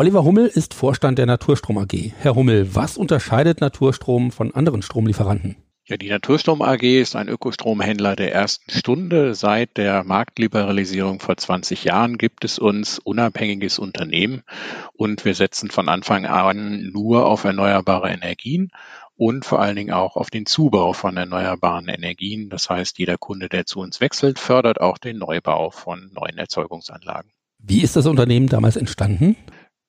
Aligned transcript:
Oliver 0.00 0.24
Hummel 0.24 0.46
ist 0.46 0.72
Vorstand 0.72 1.18
der 1.18 1.26
Naturstrom 1.26 1.76
AG. 1.76 1.92
Herr 2.20 2.34
Hummel, 2.34 2.74
was 2.74 2.96
unterscheidet 2.96 3.60
Naturstrom 3.60 4.30
von 4.30 4.54
anderen 4.54 4.80
Stromlieferanten? 4.80 5.56
Ja, 5.84 5.98
die 5.98 6.08
Naturstrom 6.08 6.62
AG 6.62 6.82
ist 6.84 7.16
ein 7.16 7.28
Ökostromhändler 7.28 8.16
der 8.16 8.32
ersten 8.32 8.70
Stunde. 8.70 9.34
Seit 9.34 9.76
der 9.76 10.02
Marktliberalisierung 10.02 11.20
vor 11.20 11.36
20 11.36 11.84
Jahren 11.84 12.16
gibt 12.16 12.46
es 12.46 12.58
uns 12.58 12.98
unabhängiges 12.98 13.78
Unternehmen 13.78 14.40
und 14.94 15.26
wir 15.26 15.34
setzen 15.34 15.70
von 15.70 15.90
Anfang 15.90 16.24
an 16.24 16.88
nur 16.94 17.26
auf 17.26 17.44
erneuerbare 17.44 18.08
Energien 18.08 18.70
und 19.16 19.44
vor 19.44 19.60
allen 19.60 19.76
Dingen 19.76 19.92
auch 19.92 20.16
auf 20.16 20.30
den 20.30 20.46
Zubau 20.46 20.94
von 20.94 21.18
erneuerbaren 21.18 21.88
Energien. 21.88 22.48
Das 22.48 22.70
heißt, 22.70 22.98
jeder 22.98 23.18
Kunde, 23.18 23.50
der 23.50 23.66
zu 23.66 23.80
uns 23.80 24.00
wechselt, 24.00 24.38
fördert 24.38 24.80
auch 24.80 24.96
den 24.96 25.18
Neubau 25.18 25.68
von 25.68 26.10
neuen 26.14 26.38
Erzeugungsanlagen. 26.38 27.30
Wie 27.62 27.82
ist 27.82 27.96
das 27.96 28.06
Unternehmen 28.06 28.46
damals 28.46 28.76
entstanden? 28.76 29.36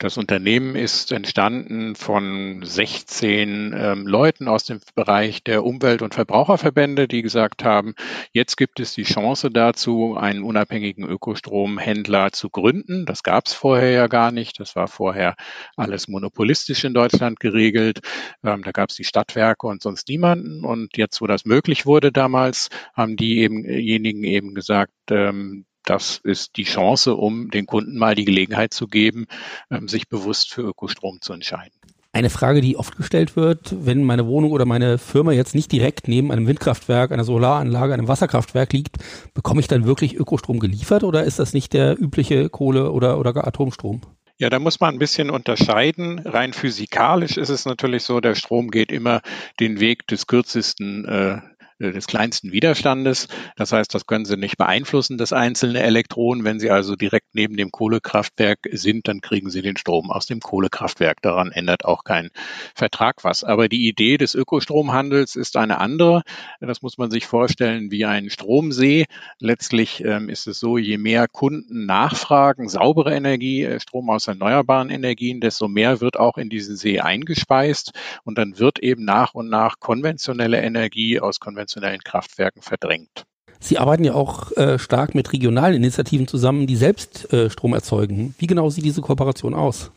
Das 0.01 0.17
Unternehmen 0.17 0.75
ist 0.75 1.11
entstanden 1.11 1.93
von 1.93 2.63
16 2.63 3.71
ähm, 3.77 4.07
Leuten 4.07 4.47
aus 4.47 4.63
dem 4.63 4.79
Bereich 4.95 5.43
der 5.43 5.63
Umwelt- 5.63 6.01
und 6.01 6.15
Verbraucherverbände, 6.15 7.07
die 7.07 7.21
gesagt 7.21 7.63
haben, 7.63 7.93
jetzt 8.33 8.57
gibt 8.57 8.79
es 8.79 8.95
die 8.95 9.03
Chance 9.03 9.51
dazu, 9.51 10.17
einen 10.19 10.41
unabhängigen 10.41 11.07
Ökostromhändler 11.07 12.31
zu 12.31 12.49
gründen. 12.49 13.05
Das 13.05 13.21
gab 13.21 13.45
es 13.45 13.53
vorher 13.53 13.91
ja 13.91 14.07
gar 14.07 14.31
nicht. 14.31 14.59
Das 14.59 14.75
war 14.75 14.87
vorher 14.87 15.35
alles 15.77 16.07
monopolistisch 16.07 16.83
in 16.83 16.95
Deutschland 16.95 17.39
geregelt. 17.39 17.99
Ähm, 18.43 18.63
da 18.63 18.71
gab 18.71 18.89
es 18.89 18.95
die 18.95 19.03
Stadtwerke 19.03 19.67
und 19.67 19.83
sonst 19.83 20.09
niemanden. 20.09 20.65
Und 20.65 20.97
jetzt, 20.97 21.21
wo 21.21 21.27
das 21.27 21.45
möglich 21.45 21.85
wurde 21.85 22.11
damals, 22.11 22.69
haben 22.95 23.17
diejenigen 23.17 24.23
eben 24.23 24.55
gesagt, 24.55 24.93
ähm, 25.11 25.67
das 25.83 26.19
ist 26.23 26.57
die 26.57 26.63
Chance, 26.63 27.15
um 27.15 27.49
den 27.49 27.65
Kunden 27.65 27.97
mal 27.97 28.15
die 28.15 28.25
Gelegenheit 28.25 28.73
zu 28.73 28.87
geben, 28.87 29.27
ähm, 29.69 29.87
sich 29.87 30.07
bewusst 30.07 30.53
für 30.53 30.61
Ökostrom 30.61 31.19
zu 31.21 31.33
entscheiden. 31.33 31.73
Eine 32.13 32.29
Frage, 32.29 32.59
die 32.59 32.75
oft 32.75 32.97
gestellt 32.97 33.37
wird, 33.37 33.73
wenn 33.85 34.03
meine 34.03 34.27
Wohnung 34.27 34.51
oder 34.51 34.65
meine 34.65 34.97
Firma 34.97 35.31
jetzt 35.31 35.55
nicht 35.55 35.71
direkt 35.71 36.09
neben 36.09 36.29
einem 36.31 36.45
Windkraftwerk, 36.45 37.11
einer 37.13 37.23
Solaranlage, 37.23 37.93
einem 37.93 38.09
Wasserkraftwerk 38.09 38.73
liegt, 38.73 38.97
bekomme 39.33 39.61
ich 39.61 39.69
dann 39.69 39.85
wirklich 39.85 40.15
Ökostrom 40.15 40.59
geliefert 40.59 41.03
oder 41.05 41.23
ist 41.23 41.39
das 41.39 41.53
nicht 41.53 41.71
der 41.71 41.97
übliche 42.01 42.49
Kohle- 42.49 42.91
oder, 42.91 43.17
oder 43.17 43.47
Atomstrom? 43.47 44.01
Ja, 44.41 44.49
da 44.49 44.59
muss 44.59 44.79
man 44.79 44.95
ein 44.95 44.99
bisschen 44.99 45.29
unterscheiden. 45.29 46.19
Rein 46.19 46.51
physikalisch 46.51 47.37
ist 47.37 47.49
es 47.49 47.65
natürlich 47.65 48.03
so, 48.03 48.19
der 48.19 48.35
Strom 48.35 48.71
geht 48.71 48.91
immer 48.91 49.21
den 49.59 49.79
Weg 49.79 50.07
des 50.07 50.27
kürzesten 50.27 51.05
äh, 51.05 51.41
des 51.81 52.07
kleinsten 52.07 52.51
Widerstandes. 52.51 53.27
Das 53.55 53.71
heißt, 53.71 53.93
das 53.93 54.05
können 54.05 54.25
Sie 54.25 54.37
nicht 54.37 54.57
beeinflussen, 54.57 55.17
das 55.17 55.33
einzelne 55.33 55.81
Elektron. 55.81 56.43
Wenn 56.43 56.59
Sie 56.59 56.69
also 56.69 56.95
direkt 56.95 57.33
neben 57.33 57.57
dem 57.57 57.71
Kohlekraftwerk 57.71 58.59
sind, 58.71 59.07
dann 59.07 59.21
kriegen 59.21 59.49
Sie 59.49 59.61
den 59.61 59.77
Strom 59.77 60.11
aus 60.11 60.27
dem 60.27 60.39
Kohlekraftwerk. 60.39 61.21
Daran 61.21 61.51
ändert 61.51 61.85
auch 61.85 62.03
kein 62.03 62.29
Vertrag 62.75 63.23
was. 63.23 63.43
Aber 63.43 63.67
die 63.67 63.87
Idee 63.87 64.17
des 64.17 64.35
Ökostromhandels 64.35 65.35
ist 65.35 65.57
eine 65.57 65.79
andere. 65.79 66.21
Das 66.59 66.81
muss 66.81 66.97
man 66.97 67.09
sich 67.09 67.25
vorstellen 67.25 67.89
wie 67.91 68.05
ein 68.05 68.29
Stromsee. 68.29 69.05
Letztlich 69.39 70.03
ähm, 70.03 70.29
ist 70.29 70.47
es 70.47 70.59
so, 70.59 70.77
je 70.77 70.97
mehr 70.97 71.27
Kunden 71.27 71.85
nachfragen, 71.85 72.69
saubere 72.69 73.15
Energie, 73.15 73.63
äh, 73.63 73.79
Strom 73.79 74.09
aus 74.09 74.27
erneuerbaren 74.27 74.89
Energien, 74.89 75.41
desto 75.41 75.67
mehr 75.67 76.01
wird 76.01 76.17
auch 76.17 76.37
in 76.37 76.49
diesen 76.49 76.75
See 76.75 76.99
eingespeist. 76.99 77.93
Und 78.23 78.37
dann 78.37 78.59
wird 78.59 78.79
eben 78.79 79.03
nach 79.03 79.33
und 79.33 79.49
nach 79.49 79.79
konventionelle 79.79 80.61
Energie 80.61 81.19
aus 81.19 81.39
konventionellen 81.39 81.70
konventionellen 81.71 82.01
Kraftwerken 82.03 82.61
verdrängt. 82.61 83.25
Sie 83.59 83.77
arbeiten 83.77 84.03
ja 84.03 84.13
auch 84.13 84.51
äh, 84.57 84.79
stark 84.79 85.13
mit 85.13 85.31
regionalen 85.33 85.75
Initiativen 85.75 86.27
zusammen, 86.27 86.65
die 86.65 86.75
selbst 86.75 87.31
äh, 87.31 87.49
Strom 87.49 87.73
erzeugen. 87.73 88.33
Wie 88.39 88.47
genau 88.47 88.69
sieht 88.69 88.85
diese 88.85 89.01
Kooperation 89.01 89.53
aus? 89.53 89.91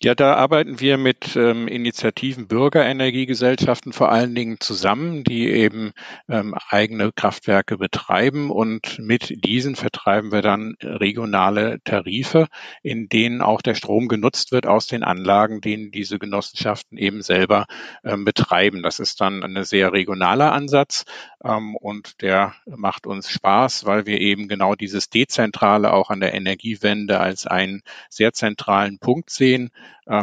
Ja, 0.00 0.14
da 0.14 0.34
arbeiten 0.34 0.78
wir 0.78 0.96
mit 0.96 1.34
ähm, 1.34 1.66
Initiativen 1.66 2.46
Bürgerenergiegesellschaften 2.46 3.92
vor 3.92 4.12
allen 4.12 4.32
Dingen 4.32 4.60
zusammen, 4.60 5.24
die 5.24 5.48
eben 5.48 5.90
ähm, 6.28 6.54
eigene 6.68 7.10
Kraftwerke 7.10 7.78
betreiben 7.78 8.52
und 8.52 9.00
mit 9.00 9.44
diesen 9.44 9.74
vertreiben 9.74 10.30
wir 10.30 10.40
dann 10.40 10.76
regionale 10.80 11.80
Tarife, 11.82 12.46
in 12.84 13.08
denen 13.08 13.42
auch 13.42 13.60
der 13.60 13.74
Strom 13.74 14.06
genutzt 14.06 14.52
wird 14.52 14.68
aus 14.68 14.86
den 14.86 15.02
Anlagen, 15.02 15.60
den 15.60 15.90
diese 15.90 16.20
Genossenschaften 16.20 16.96
eben 16.96 17.20
selber 17.20 17.66
ähm, 18.04 18.24
betreiben. 18.24 18.84
Das 18.84 19.00
ist 19.00 19.20
dann 19.20 19.42
ein 19.42 19.64
sehr 19.64 19.92
regionaler 19.92 20.52
Ansatz 20.52 21.06
ähm, 21.42 21.74
und 21.74 22.22
der 22.22 22.54
macht 22.66 23.08
uns 23.08 23.32
Spaß, 23.32 23.84
weil 23.84 24.06
wir 24.06 24.20
eben 24.20 24.46
genau 24.46 24.76
dieses 24.76 25.10
Dezentrale 25.10 25.92
auch 25.92 26.10
an 26.10 26.20
der 26.20 26.34
Energiewende 26.34 27.18
als 27.18 27.48
einen 27.48 27.82
sehr 28.08 28.32
zentralen 28.32 29.00
Punkt 29.00 29.30
sehen 29.30 29.72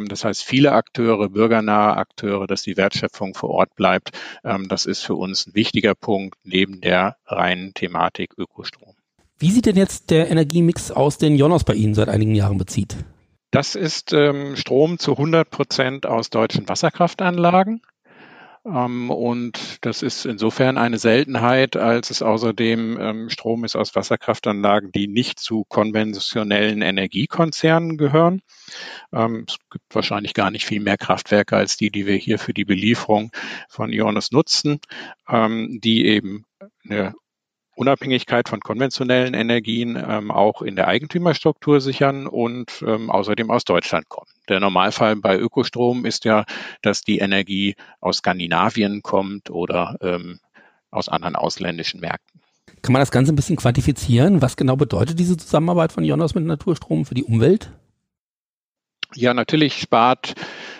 das 0.08 0.26
heißt, 0.26 0.44
viele 0.44 0.72
Akteure, 0.72 1.30
bürgernahe 1.30 1.96
Akteure, 1.98 2.48
dass 2.48 2.64
die 2.64 2.76
Wertschöpfung 2.76 3.36
vor 3.36 3.52
Ort 3.52 3.76
bleibt. 3.76 4.12
Ähm, 4.44 4.68
das 4.68 4.86
ist 4.86 5.04
für 5.04 5.16
uns 5.16 5.48
ein 5.48 5.56
wichtiger 5.56 5.94
Punkt 5.94 6.38
neben 6.44 6.82
der 6.82 7.18
reinen 7.26 7.74
Thematik 7.74 8.34
Ökostrom. 8.38 8.96
Wie 9.38 9.52
sieht 9.52 9.66
denn 9.66 9.76
jetzt 9.76 10.10
der 10.12 10.32
Energiemix 10.32 10.92
aus, 10.92 11.18
den 11.18 11.36
Jonas 11.36 11.64
bei 11.64 11.74
Ihnen 11.74 11.94
seit 11.94 12.10
einigen 12.10 12.36
Jahren 12.36 12.58
bezieht? 12.58 12.96
Das 13.52 13.76
ist 13.76 14.12
ähm, 14.12 14.56
Strom 14.56 14.98
zu 14.98 15.12
100 15.12 15.50
Prozent 15.50 16.06
aus 16.06 16.30
deutschen 16.30 16.68
Wasserkraftanlagen. 16.68 17.82
Ähm, 18.66 19.12
und 19.12 19.86
das 19.86 20.02
ist 20.02 20.26
insofern 20.26 20.78
eine 20.78 20.98
Seltenheit, 20.98 21.78
als 21.78 22.10
es 22.10 22.22
außerdem 22.22 22.98
ähm, 23.00 23.30
Strom 23.30 23.64
ist 23.64 23.76
aus 23.76 23.96
Wasserkraftanlagen, 23.96 24.92
die 24.92 25.08
nicht 25.08 25.40
zu 25.40 25.66
konventionellen 25.70 26.82
Energiekonzernen 26.82 27.98
gehören. 27.98 28.42
Ähm, 29.14 29.46
es 29.48 29.58
gibt 29.70 29.94
wahrscheinlich 29.94 30.34
gar 30.34 30.50
nicht 30.50 30.66
viel 30.66 30.82
mehr 30.82 30.98
Kraftwerke 30.98 31.56
als 31.56 31.78
die, 31.78 31.92
die 31.92 32.08
wir 32.08 32.16
hier 32.16 32.40
für 32.40 32.54
die 32.54 32.66
Belieferung 32.66 33.32
von 33.70 33.94
Ionis 33.94 34.32
nutzen, 34.32 34.80
die 35.28 36.06
eben 36.06 36.46
eine 36.88 37.14
Unabhängigkeit 37.76 38.50
von 38.50 38.60
konventionellen 38.62 39.34
Energien 39.34 39.98
auch 40.32 40.62
in 40.62 40.76
der 40.76 40.88
Eigentümerstruktur 40.88 41.82
sichern 41.82 42.28
und 42.28 42.84
außerdem 42.84 43.52
aus 43.52 43.66
Deutschland 43.66 44.08
kommen. 44.10 44.35
Der 44.50 44.60
Normalfall 44.60 45.16
bei 45.16 45.38
Ökostrom 45.38 46.06
ist 46.06 46.26
ja, 46.26 46.46
dass 46.82 47.02
die 47.02 47.20
Energie 47.20 47.76
aus 48.00 48.18
Skandinavien 48.18 49.02
kommt 49.02 49.50
oder 49.50 49.98
ähm, 50.02 50.40
aus 50.92 51.10
anderen 51.10 51.36
ausländischen 51.36 52.00
Märkten. 52.00 52.42
Kann 52.82 52.94
man 52.94 53.02
das 53.02 53.12
Ganze 53.12 53.34
ein 53.34 53.36
bisschen 53.36 53.56
quantifizieren? 53.56 54.42
Was 54.42 54.58
genau 54.58 54.76
bedeutet 54.76 55.20
diese 55.20 55.38
Zusammenarbeit 55.38 55.92
von 55.92 56.04
Jonas 56.04 56.36
mit 56.36 56.46
Naturstrom 56.46 57.06
für 57.06 57.16
die 57.16 57.24
Umwelt? 57.24 57.72
Ja, 59.14 59.34
natürlich 59.34 59.80
spart 59.80 60.36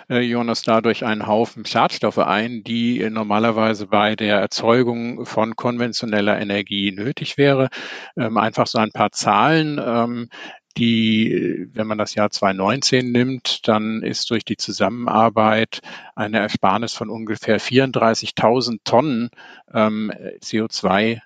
äh, 0.08 0.20
Jonas 0.20 0.62
dadurch 0.62 1.04
einen 1.04 1.26
Haufen 1.26 1.64
Schadstoffe 1.64 2.18
ein, 2.18 2.62
die 2.62 3.00
äh, 3.00 3.10
normalerweise 3.10 3.86
bei 3.86 4.14
der 4.14 4.38
Erzeugung 4.38 5.26
von 5.26 5.56
konventioneller 5.56 6.38
Energie 6.38 6.92
nötig 6.92 7.38
wäre. 7.38 7.68
Ähm, 8.16 8.36
einfach 8.36 8.66
so 8.66 8.78
ein 8.78 8.92
paar 8.92 9.10
Zahlen. 9.12 9.80
Ähm, 9.84 10.28
die, 10.76 11.68
wenn 11.72 11.86
man 11.86 11.98
das 11.98 12.14
Jahr 12.14 12.30
2019 12.30 13.10
nimmt, 13.10 13.66
dann 13.68 14.02
ist 14.02 14.30
durch 14.30 14.44
die 14.44 14.56
Zusammenarbeit 14.56 15.80
eine 16.14 16.38
Ersparnis 16.38 16.92
von 16.92 17.10
ungefähr 17.10 17.60
34.000 17.60 18.80
Tonnen 18.84 19.30
ähm, 19.72 20.12
CO2 20.42 21.20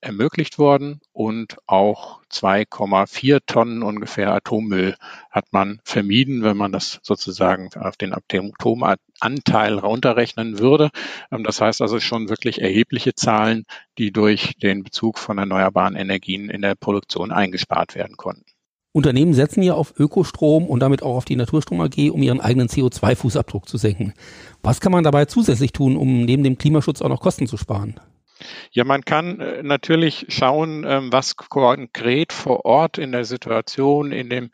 ermöglicht 0.00 0.58
worden 0.58 1.00
und 1.12 1.58
auch 1.66 2.22
2,4 2.30 3.40
Tonnen 3.46 3.82
ungefähr 3.82 4.32
Atommüll 4.32 4.96
hat 5.30 5.52
man 5.52 5.80
vermieden, 5.84 6.42
wenn 6.42 6.56
man 6.56 6.72
das 6.72 7.00
sozusagen 7.02 7.68
auf 7.74 7.96
den 7.96 8.14
Atomanteil 8.14 9.78
runterrechnen 9.78 10.58
würde. 10.58 10.90
Ähm, 11.30 11.44
das 11.44 11.60
heißt 11.60 11.82
also 11.82 12.00
schon 12.00 12.28
wirklich 12.28 12.62
erhebliche 12.62 13.14
Zahlen, 13.14 13.64
die 13.98 14.12
durch 14.12 14.54
den 14.62 14.82
Bezug 14.84 15.18
von 15.18 15.38
erneuerbaren 15.38 15.96
Energien 15.96 16.48
in 16.48 16.62
der 16.62 16.76
Produktion 16.76 17.30
eingespart 17.30 17.94
werden 17.94 18.16
konnten. 18.16 18.44
Unternehmen 18.92 19.34
setzen 19.34 19.62
ja 19.62 19.74
auf 19.74 19.94
Ökostrom 19.96 20.66
und 20.66 20.80
damit 20.80 21.04
auch 21.04 21.14
auf 21.16 21.24
die 21.24 21.36
Naturstrom 21.36 21.80
AG, 21.80 22.10
um 22.10 22.22
ihren 22.22 22.40
eigenen 22.40 22.68
CO2-Fußabdruck 22.68 23.66
zu 23.66 23.76
senken. 23.76 24.14
Was 24.62 24.80
kann 24.80 24.90
man 24.90 25.04
dabei 25.04 25.26
zusätzlich 25.26 25.72
tun, 25.72 25.96
um 25.96 26.24
neben 26.24 26.42
dem 26.42 26.58
Klimaschutz 26.58 27.00
auch 27.00 27.08
noch 27.08 27.20
Kosten 27.20 27.46
zu 27.46 27.56
sparen? 27.56 28.00
Ja, 28.72 28.84
man 28.84 29.04
kann 29.04 29.40
äh, 29.40 29.62
natürlich 29.62 30.26
schauen, 30.28 30.84
ähm, 30.86 31.12
was 31.12 31.36
konkret 31.36 32.32
vor 32.32 32.64
Ort 32.64 32.98
in 32.98 33.12
der 33.12 33.24
Situation, 33.24 34.12
in 34.12 34.30
dem 34.30 34.50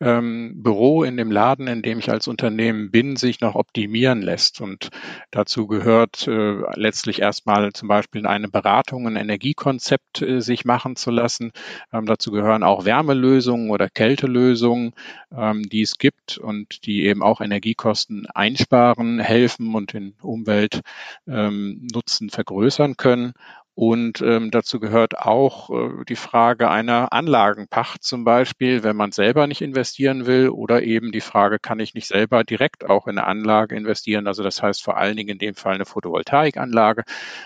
ähm, 0.00 0.62
Büro, 0.62 1.04
in 1.04 1.16
dem 1.16 1.30
Laden, 1.30 1.68
in 1.68 1.82
dem 1.82 2.00
ich 2.00 2.10
als 2.10 2.28
Unternehmen 2.28 2.90
bin, 2.90 3.16
sich 3.16 3.40
noch 3.40 3.54
optimieren 3.54 4.22
lässt. 4.22 4.60
Und 4.60 4.90
dazu 5.30 5.66
gehört 5.66 6.26
äh, 6.26 6.56
letztlich 6.74 7.20
erstmal 7.20 7.72
zum 7.72 7.88
Beispiel 7.88 8.26
eine 8.26 8.48
Beratung, 8.48 9.06
ein 9.06 9.16
Energiekonzept 9.16 10.22
äh, 10.22 10.40
sich 10.40 10.64
machen 10.64 10.96
zu 10.96 11.10
lassen. 11.10 11.52
Ähm, 11.92 12.06
dazu 12.06 12.30
gehören 12.32 12.62
auch 12.62 12.84
Wärmelösungen 12.84 13.70
oder 13.70 13.88
Kältelösungen, 13.88 14.92
die 15.32 15.82
es 15.82 15.98
gibt 15.98 16.38
und 16.38 16.86
die 16.86 17.04
eben 17.04 17.22
auch 17.22 17.40
Energiekosten 17.40 18.26
einsparen, 18.26 19.20
helfen 19.20 19.74
und 19.74 19.92
den 19.92 20.14
Umweltnutzen 20.20 22.30
vergrößern 22.30 22.96
können. 22.96 23.32
Und 23.80 24.20
ähm, 24.20 24.50
dazu 24.50 24.78
gehört 24.78 25.16
auch 25.16 25.70
äh, 25.70 26.04
die 26.06 26.14
Frage 26.14 26.68
einer 26.68 27.14
Anlagenpacht 27.14 28.02
zum 28.02 28.24
Beispiel, 28.24 28.82
wenn 28.82 28.94
man 28.94 29.10
selber 29.10 29.46
nicht 29.46 29.62
investieren 29.62 30.26
will 30.26 30.50
oder 30.50 30.82
eben 30.82 31.12
die 31.12 31.22
Frage, 31.22 31.58
kann 31.58 31.80
ich 31.80 31.94
nicht 31.94 32.06
selber 32.06 32.44
direkt 32.44 32.84
auch 32.84 33.06
in 33.06 33.16
eine 33.16 33.26
Anlage 33.26 33.74
investieren? 33.74 34.26
Also 34.26 34.42
das 34.42 34.62
heißt 34.62 34.84
vor 34.84 34.98
allen 34.98 35.16
Dingen 35.16 35.30
in 35.30 35.38
dem 35.38 35.54
Fall 35.54 35.76
eine 35.76 35.86
Photovoltaikanlage 35.86 37.04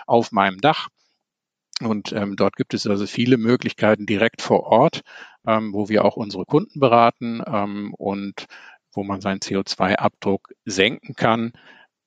auf 0.08 0.32
meinem 0.32 0.60
Dach. 0.60 0.88
Und 1.80 2.12
ähm, 2.12 2.34
dort 2.34 2.56
gibt 2.56 2.74
es 2.74 2.88
also 2.88 3.06
viele 3.06 3.36
Möglichkeiten 3.36 4.04
direkt 4.04 4.42
vor 4.42 4.64
Ort, 4.64 5.02
ähm, 5.46 5.72
wo 5.72 5.88
wir 5.88 6.04
auch 6.04 6.16
unsere 6.16 6.46
Kunden 6.46 6.80
beraten 6.80 7.44
ähm, 7.46 7.94
und 7.96 8.46
wo 8.92 9.04
man 9.04 9.20
seinen 9.20 9.38
CO2-Abdruck 9.38 10.52
senken 10.64 11.14
kann. 11.14 11.52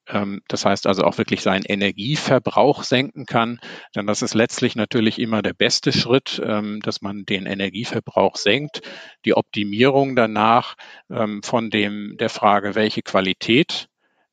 Ähm, 0.09 0.41
das 0.47 0.65
heißt 0.65 0.87
also 0.87 1.03
auch 1.03 1.17
wirklich 1.17 1.41
seinen 1.41 1.65
Energieverbrauch 1.65 2.83
senken 2.83 3.25
kann. 3.25 3.59
Denn 3.95 4.07
das 4.07 4.21
ist 4.21 4.33
letztlich 4.33 4.75
natürlich 4.75 5.19
immer 5.19 5.41
der 5.41 5.53
beste 5.53 5.91
Schritt, 5.91 6.41
ähm, 6.43 6.79
dass 6.81 7.01
man 7.01 7.25
den 7.25 7.45
Energieverbrauch 7.45 8.35
senkt. 8.35 8.81
Die 9.25 9.35
Optimierung 9.35 10.15
danach 10.15 10.75
ähm, 11.09 11.41
von 11.43 11.69
dem, 11.69 12.15
der 12.17 12.29
Frage, 12.29 12.75
welche 12.75 13.01
Qualität 13.01 13.87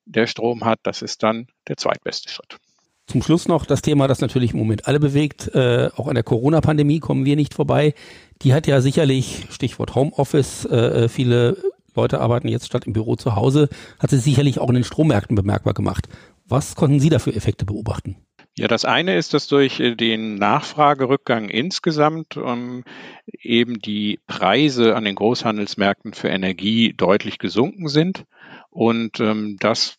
der 0.07 0.27
Strom 0.27 0.65
hat, 0.65 0.81
das 0.83 1.03
ist 1.03 1.23
dann 1.23 1.49
der 1.69 1.77
zweitbeste 1.77 2.29
Schritt. 2.29 2.59
Zum 3.07 3.23
Schluss 3.23 3.49
noch 3.49 3.67
das 3.67 3.83
Thema, 3.83 4.09
das 4.09 4.21
natürlich 4.21 4.53
im 4.53 4.59
Moment 4.59 4.89
alle 4.89 4.99
bewegt. 4.99 5.55
Äh, 5.55 5.91
auch 5.97 6.09
an 6.09 6.15
der 6.15 6.25
Corona-Pandemie 6.25 7.01
kommen 7.01 7.27
wir 7.27 7.37
nicht 7.37 7.53
vorbei. 7.53 7.95
Die 8.43 8.55
hat 8.55 8.67
ja 8.67 8.81
sicherlich, 8.81 9.47
Stichwort 9.51 9.95
Homeoffice, 9.95 10.65
äh, 10.65 11.09
viele 11.09 11.57
Leute 11.95 12.21
arbeiten 12.21 12.49
jetzt 12.49 12.67
statt 12.67 12.87
im 12.87 12.93
Büro 12.93 13.17
zu 13.17 13.37
Hause, 13.37 13.69
hat 13.99 14.11
sie 14.11 14.19
sicherlich 14.19 14.59
auch 14.59 14.69
in 14.69 14.75
den 14.75 14.85
Strommärkten 14.85 15.37
bemerkbar 15.37 15.75
gemacht. 15.75 16.09
Was 16.47 16.75
konnten 16.75 17.01
Sie 17.01 17.09
da 17.09 17.19
für 17.19 17.35
Effekte 17.35 17.65
beobachten? 17.65 18.17
Ja, 18.57 18.69
das 18.69 18.85
eine 18.85 19.17
ist, 19.17 19.35
dass 19.35 19.49
durch 19.49 19.81
äh, 19.81 19.97
den 19.97 20.37
Nachfragerückgang 20.37 21.49
insgesamt 21.49 22.37
ähm, 22.37 22.85
eben 23.27 23.81
die 23.81 24.21
Preise 24.29 24.95
an 24.95 25.05
den 25.05 25.17
Großhandelsmärkten 25.17 26.13
für 26.13 26.29
Energie 26.29 26.93
deutlich 26.97 27.39
gesunken 27.39 27.89
sind. 27.89 28.25
Und 28.71 29.19
ähm, 29.19 29.57
das 29.59 29.97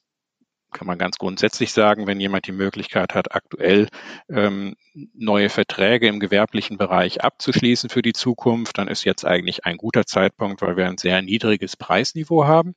kann 0.75 0.87
man 0.87 0.97
ganz 0.97 1.17
grundsätzlich 1.17 1.71
sagen, 1.71 2.05
wenn 2.05 2.19
jemand 2.19 2.47
die 2.47 2.51
Möglichkeit 2.51 3.15
hat, 3.15 3.33
aktuell 3.33 3.87
ähm, 4.29 4.75
neue 5.13 5.49
Verträge 5.49 6.07
im 6.07 6.19
gewerblichen 6.19 6.77
Bereich 6.77 7.23
abzuschließen 7.23 7.89
für 7.89 8.01
die 8.01 8.13
Zukunft, 8.13 8.77
dann 8.77 8.89
ist 8.89 9.05
jetzt 9.05 9.25
eigentlich 9.25 9.65
ein 9.65 9.77
guter 9.77 10.05
Zeitpunkt, 10.05 10.61
weil 10.61 10.75
wir 10.75 10.85
ein 10.87 10.97
sehr 10.97 11.21
niedriges 11.21 11.77
Preisniveau 11.77 12.45
haben. 12.45 12.75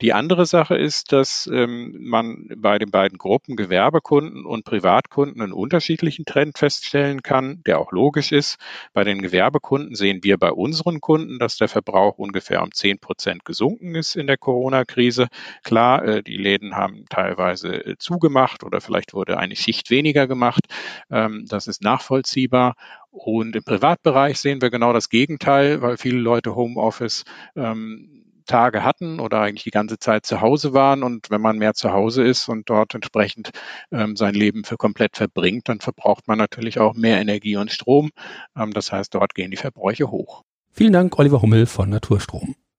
Die 0.00 0.12
andere 0.12 0.46
Sache 0.46 0.76
ist, 0.76 1.12
dass 1.12 1.48
ähm, 1.52 1.96
man 2.00 2.48
bei 2.56 2.78
den 2.78 2.90
beiden 2.90 3.18
Gruppen 3.18 3.56
Gewerbekunden 3.56 4.44
und 4.44 4.64
Privatkunden 4.64 5.42
einen 5.42 5.52
unterschiedlichen 5.52 6.24
Trend 6.24 6.56
feststellen 6.56 7.22
kann, 7.22 7.62
der 7.66 7.80
auch 7.80 7.90
logisch 7.90 8.30
ist. 8.30 8.58
Bei 8.92 9.02
den 9.02 9.20
Gewerbekunden 9.20 9.96
sehen 9.96 10.20
wir 10.22 10.38
bei 10.38 10.52
unseren 10.52 11.00
Kunden, 11.00 11.40
dass 11.40 11.56
der 11.56 11.68
Verbrauch 11.68 12.16
ungefähr 12.16 12.62
um 12.62 12.70
zehn 12.70 13.00
Prozent 13.00 13.44
gesunken 13.44 13.96
ist 13.96 14.14
in 14.14 14.28
der 14.28 14.36
Corona-Krise. 14.36 15.26
Klar, 15.64 16.04
äh, 16.04 16.22
die 16.22 16.36
Läden 16.36 16.76
haben 16.76 17.04
teilweise 17.10 17.84
äh, 17.84 17.96
zugemacht 17.98 18.62
oder 18.62 18.80
vielleicht 18.80 19.14
wurde 19.14 19.38
eine 19.38 19.56
Schicht 19.56 19.90
weniger 19.90 20.28
gemacht. 20.28 20.66
Ähm, 21.10 21.44
das 21.48 21.66
ist 21.66 21.82
nachvollziehbar. 21.82 22.74
Und 23.10 23.56
im 23.56 23.64
Privatbereich 23.64 24.38
sehen 24.38 24.62
wir 24.62 24.70
genau 24.70 24.92
das 24.92 25.08
Gegenteil, 25.08 25.82
weil 25.82 25.96
viele 25.96 26.18
Leute 26.18 26.54
Homeoffice 26.54 27.24
ähm, 27.56 28.18
Tage 28.48 28.82
hatten 28.82 29.20
oder 29.20 29.40
eigentlich 29.40 29.62
die 29.62 29.70
ganze 29.70 29.98
Zeit 29.98 30.26
zu 30.26 30.40
Hause 30.40 30.74
waren. 30.74 31.04
Und 31.04 31.30
wenn 31.30 31.40
man 31.40 31.58
mehr 31.58 31.74
zu 31.74 31.92
Hause 31.92 32.24
ist 32.24 32.48
und 32.48 32.68
dort 32.68 32.94
entsprechend 32.94 33.50
ähm, 33.92 34.16
sein 34.16 34.34
Leben 34.34 34.64
für 34.64 34.76
komplett 34.76 35.16
verbringt, 35.16 35.68
dann 35.68 35.78
verbraucht 35.78 36.26
man 36.26 36.38
natürlich 36.38 36.80
auch 36.80 36.94
mehr 36.94 37.20
Energie 37.20 37.56
und 37.56 37.70
Strom. 37.70 38.10
Ähm, 38.56 38.72
das 38.72 38.90
heißt, 38.90 39.14
dort 39.14 39.34
gehen 39.36 39.52
die 39.52 39.56
Verbräuche 39.56 40.10
hoch. 40.10 40.42
Vielen 40.72 40.92
Dank, 40.92 41.16
Oliver 41.18 41.42
Hummel 41.42 41.66
von 41.66 41.90
Naturstrom. 41.90 42.56